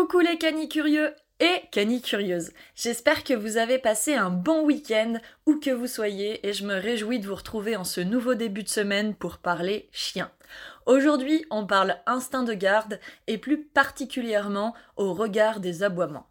[0.00, 2.52] Coucou les canicurieux et canicurieuses.
[2.74, 6.72] J'espère que vous avez passé un bon week-end où que vous soyez et je me
[6.72, 10.30] réjouis de vous retrouver en ce nouveau début de semaine pour parler chien.
[10.86, 16.29] Aujourd'hui, on parle instinct de garde et plus particulièrement au regard des aboiements.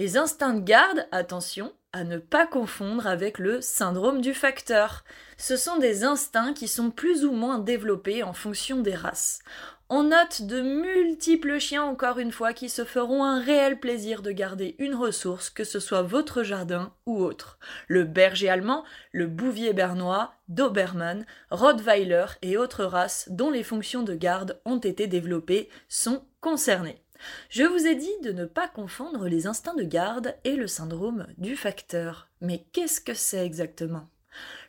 [0.00, 5.04] Les instincts de garde, attention, à ne pas confondre avec le syndrome du facteur.
[5.36, 9.40] Ce sont des instincts qui sont plus ou moins développés en fonction des races.
[9.90, 14.30] On note de multiples chiens, encore une fois, qui se feront un réel plaisir de
[14.30, 17.58] garder une ressource, que ce soit votre jardin ou autre.
[17.86, 24.14] Le berger allemand, le bouvier bernois, Doberman, Rottweiler et autres races dont les fonctions de
[24.14, 27.02] garde ont été développées sont concernées.
[27.48, 31.26] Je vous ai dit de ne pas confondre les instincts de garde et le syndrome
[31.38, 32.28] du facteur.
[32.40, 34.08] Mais qu'est-ce que c'est exactement?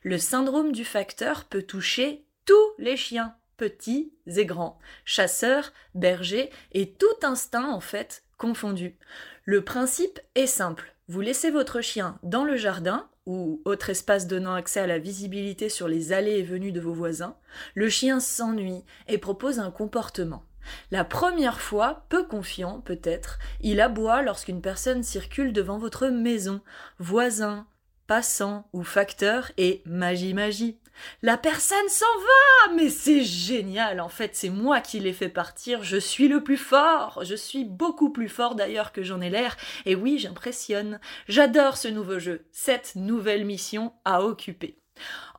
[0.03, 6.91] Le syndrome du facteur peut toucher tous les chiens, petits et grands, chasseurs, bergers et
[6.93, 8.97] tout instinct en fait confondu.
[9.45, 10.95] Le principe est simple.
[11.07, 15.69] Vous laissez votre chien dans le jardin ou autre espace donnant accès à la visibilité
[15.69, 17.35] sur les allées et venues de vos voisins,
[17.75, 20.43] le chien s'ennuie et propose un comportement.
[20.91, 26.61] La première fois, peu confiant peut-être, il aboie lorsqu'une personne circule devant votre maison,
[26.99, 27.67] voisin,
[28.07, 30.77] passant ou facteur et magie magie.
[31.21, 35.83] La personne s'en va Mais c'est génial En fait, c'est moi qui l'ai fait partir,
[35.83, 39.55] je suis le plus fort Je suis beaucoup plus fort d'ailleurs que j'en ai l'air,
[39.85, 40.99] et oui, j'impressionne.
[41.27, 44.77] J'adore ce nouveau jeu, cette nouvelle mission à occuper.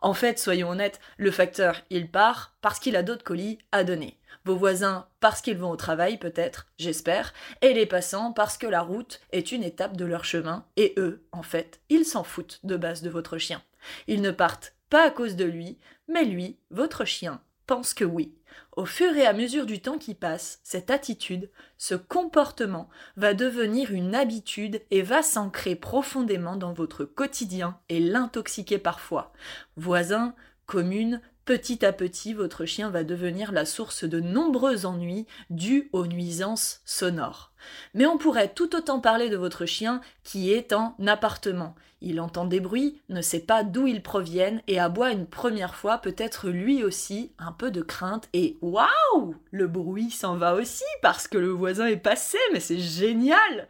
[0.00, 4.18] En fait, soyons honnêtes, le facteur, il part parce qu'il a d'autres colis à donner.
[4.44, 8.82] Vos voisins parce qu'ils vont au travail peut-être, j'espère, et les passants parce que la
[8.82, 12.76] route est une étape de leur chemin, et eux, en fait, ils s'en foutent de
[12.76, 13.62] base de votre chien.
[14.08, 18.34] Ils ne partent pas à cause de lui, mais lui, votre chien, pense que oui.
[18.76, 23.92] Au fur et à mesure du temps qui passe, cette attitude, ce comportement va devenir
[23.92, 29.32] une habitude et va s'ancrer profondément dans votre quotidien et l'intoxiquer parfois.
[29.76, 30.34] Voisins,
[30.66, 36.06] communes, Petit à petit, votre chien va devenir la source de nombreux ennuis dus aux
[36.06, 37.50] nuisances sonores.
[37.94, 41.74] Mais on pourrait tout autant parler de votre chien qui est en appartement.
[42.00, 45.98] Il entend des bruits, ne sait pas d'où ils proviennent et aboie une première fois
[45.98, 51.26] peut-être lui aussi un peu de crainte et waouh Le bruit s'en va aussi parce
[51.26, 53.68] que le voisin est passé, mais c'est génial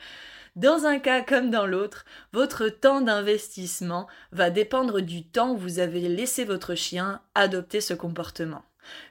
[0.55, 5.79] dans un cas comme dans l'autre, votre temps d'investissement va dépendre du temps où vous
[5.79, 8.63] avez laissé votre chien adopter ce comportement.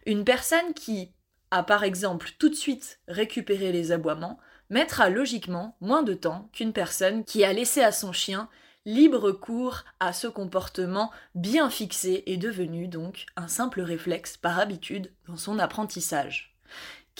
[0.05, 1.11] Une personne qui
[1.49, 6.73] a par exemple tout de suite récupéré les aboiements mettra logiquement moins de temps qu'une
[6.73, 8.47] personne qui a laissé à son chien
[8.85, 15.11] libre cours à ce comportement bien fixé et devenu donc un simple réflexe par habitude
[15.27, 16.55] dans son apprentissage.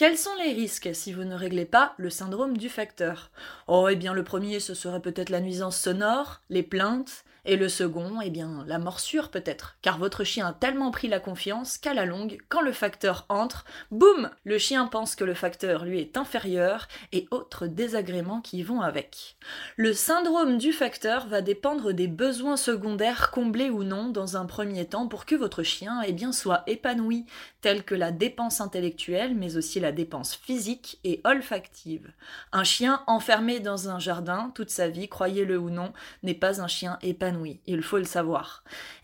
[0.02, 3.30] Quels sont les risques si vous ne réglez pas le syndrome du facteur?
[3.68, 7.70] Oh, eh bien, le premier, ce serait peut-être la nuisance sonore, les plaintes, et le
[7.70, 11.96] second, eh bien, la morsure peut-être, car votre chien a tellement pris la confiance qu'à
[11.96, 16.18] la longue, quand le facteur entre, boum Le chien pense que le facteur lui est
[16.18, 19.38] inférieur et autres désagréments qui vont avec.
[19.76, 24.86] Le syndrome du facteur va dépendre des besoins secondaires comblés ou non dans un premier
[24.86, 27.26] temps pour que votre chien eh bien, soit épanoui,
[27.62, 32.12] tels que la dépense intellectuelle, mais aussi la dépense physique et olfactive.
[32.52, 36.68] Un chien enfermé dans un jardin toute sa vie, croyez-le ou non, n'est pas un
[36.68, 37.31] chien épanoui
[37.66, 38.64] il faut le savoir.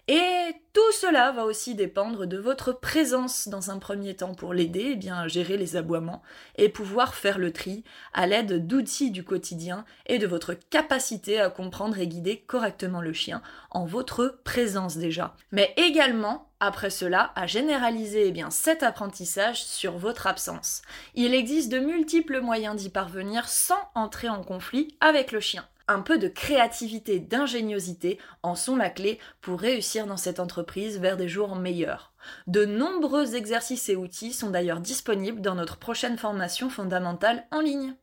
[0.09, 4.91] Et tout cela va aussi dépendre de votre présence dans un premier temps pour l'aider
[4.93, 6.21] eh bien, gérer les aboiements
[6.55, 7.83] et pouvoir faire le tri
[8.13, 13.11] à l'aide d'outils du quotidien et de votre capacité à comprendre et guider correctement le
[13.11, 15.35] chien en votre présence déjà.
[15.51, 20.83] Mais également, après cela, à généraliser eh bien, cet apprentissage sur votre absence.
[21.15, 26.01] Il existe de multiples moyens d'y parvenir sans entrer en conflit avec le chien un
[26.01, 31.29] peu de créativité, d'ingéniosité en sont la clé pour réussir dans cette entreprise vers des
[31.29, 32.13] jours meilleurs.
[32.47, 37.95] De nombreux exercices et outils sont d'ailleurs disponibles dans notre prochaine formation fondamentale en ligne.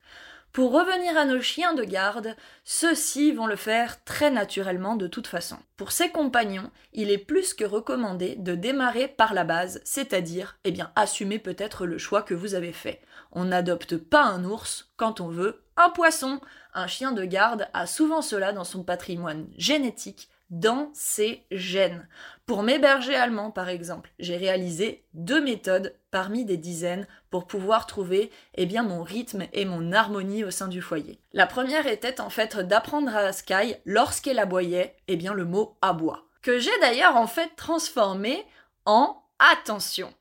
[0.55, 5.27] Pour revenir à nos chiens de garde, ceux-ci vont le faire très naturellement de toute
[5.27, 5.57] façon.
[5.77, 10.71] Pour ses compagnons, il est plus que recommandé de démarrer par la base, c'est-à-dire, eh
[10.71, 13.01] bien, assumer peut-être le choix que vous avez fait.
[13.33, 16.41] On n'adopte pas un ours quand on veut un poisson.
[16.73, 22.09] Un chien de garde a souvent cela dans son patrimoine génétique, dans ses gènes.
[22.47, 27.87] Pour mes bergers allemands, par exemple, j'ai réalisé deux méthodes parmi des dizaines pour pouvoir
[27.87, 31.21] trouver eh bien, mon rythme et mon harmonie au sein du foyer.
[31.33, 36.27] La première était en fait d'apprendre à Sky, lorsqu'elle aboyait, eh bien, le mot aboie.
[36.43, 38.45] Que j'ai d'ailleurs en fait transformé
[38.85, 40.13] en attention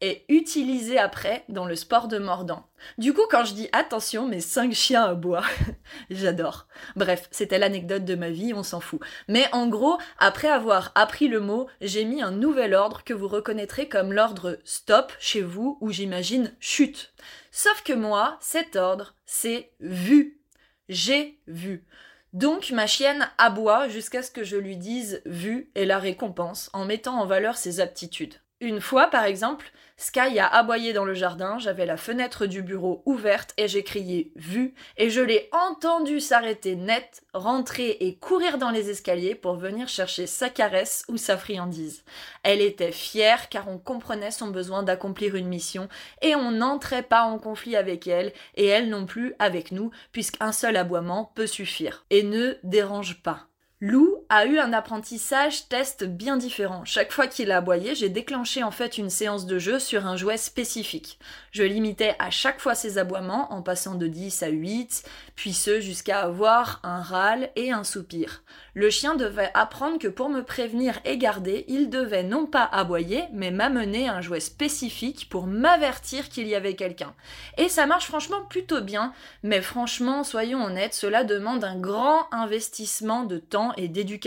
[0.00, 2.68] et utilisé après dans le sport de mordant.
[2.98, 5.44] Du coup, quand je dis attention, mes cinq chiens aboient,
[6.10, 6.68] j'adore.
[6.96, 9.00] Bref, c'était l'anecdote de ma vie, on s'en fout.
[9.26, 13.28] Mais en gros, après avoir appris le mot, j'ai mis un nouvel ordre que vous
[13.28, 17.12] reconnaîtrez comme l'ordre stop chez vous, ou j'imagine chute.
[17.50, 20.40] Sauf que moi, cet ordre, c'est vu.
[20.88, 21.84] J'ai vu.
[22.32, 26.84] Donc ma chienne aboie jusqu'à ce que je lui dise vu et la récompense en
[26.84, 28.34] mettant en valeur ses aptitudes.
[28.60, 33.02] Une fois, par exemple, Sky a aboyé dans le jardin, j'avais la fenêtre du bureau
[33.04, 38.70] ouverte et j'ai crié vu et je l'ai entendu s'arrêter net, rentrer et courir dans
[38.70, 42.04] les escaliers pour venir chercher sa caresse ou sa friandise.
[42.42, 45.88] Elle était fière car on comprenait son besoin d'accomplir une mission
[46.20, 50.50] et on n'entrait pas en conflit avec elle et elle non plus avec nous puisqu'un
[50.50, 53.46] seul aboiement peut suffire et ne dérange pas.
[53.80, 56.84] Lou a eu un apprentissage test bien différent.
[56.84, 60.16] Chaque fois qu'il a aboyé, j'ai déclenché en fait une séance de jeu sur un
[60.16, 61.18] jouet spécifique.
[61.50, 65.04] Je limitais à chaque fois ses aboiements en passant de 10 à 8,
[65.34, 68.42] puis ce jusqu'à avoir un râle et un soupir.
[68.74, 73.24] Le chien devait apprendre que pour me prévenir et garder, il devait non pas aboyer,
[73.32, 77.14] mais m'amener un jouet spécifique pour m'avertir qu'il y avait quelqu'un.
[77.56, 83.24] Et ça marche franchement plutôt bien, mais franchement, soyons honnêtes, cela demande un grand investissement
[83.24, 84.17] de temps et d'éducation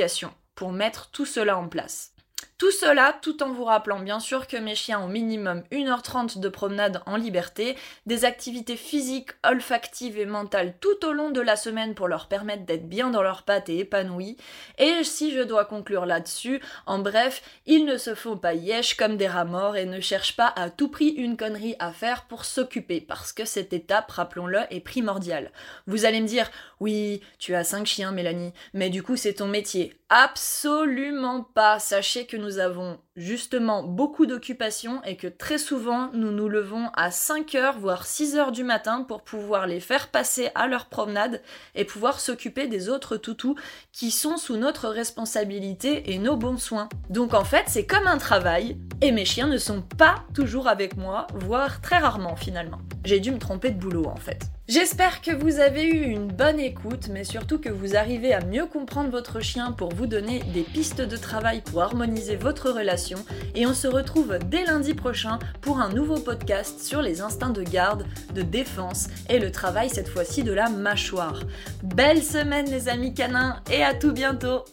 [0.56, 2.14] pour mettre tout cela en place.
[2.62, 6.48] Tout cela tout en vous rappelant bien sûr que mes chiens ont minimum 1h30 de
[6.48, 7.76] promenade en liberté,
[8.06, 12.68] des activités physiques, olfactives et mentales tout au long de la semaine pour leur permettre
[12.68, 14.38] d'être bien dans leurs pattes et épanouis.
[14.78, 19.18] Et si je dois conclure là-dessus, en bref, ils ne se font pas yesh comme
[19.18, 22.46] des rats morts et ne cherchent pas à tout prix une connerie à faire pour
[22.46, 25.52] s'occuper, parce que cette étape, rappelons-le, est primordiale.
[25.88, 29.48] Vous allez me dire, oui, tu as 5 chiens, Mélanie, mais du coup c'est ton
[29.48, 29.96] métier.
[30.14, 31.80] Absolument pas.
[31.80, 37.12] Sachez que nous avons justement beaucoup d'occupations et que très souvent nous nous levons à
[37.12, 41.42] 5 heures voire 6 heures du matin pour pouvoir les faire passer à leur promenade
[41.76, 43.56] et pouvoir s'occuper des autres toutous
[43.92, 46.90] qui sont sous notre responsabilité et nos bons soins.
[47.10, 50.98] Donc en fait c'est comme un travail et mes chiens ne sont pas toujours avec
[50.98, 52.80] moi, voire très rarement finalement.
[53.06, 54.42] J'ai dû me tromper de boulot en fait.
[54.68, 58.68] J'espère que vous avez eu une bonne écoute, mais surtout que vous arrivez à mieux
[58.68, 63.11] comprendre votre chien pour vous donner des pistes de travail pour harmoniser votre relation.
[63.56, 67.64] Et on se retrouve dès lundi prochain pour un nouveau podcast sur les instincts de
[67.64, 71.42] garde, de défense et le travail cette fois-ci de la mâchoire.
[71.84, 74.64] Belle semaine les amis canins et à tout bientôt